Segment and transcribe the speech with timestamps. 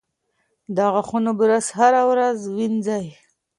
[0.75, 3.05] د غاښونو برس هره ورځ وینځئ.